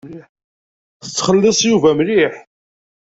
[1.03, 2.33] Tettxelliṣ Yuba mliḥ.